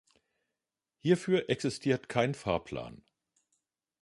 Hierfür 0.97 1.47
existiert 1.51 2.09
kein 2.09 2.33
Fahrplan. 2.33 3.03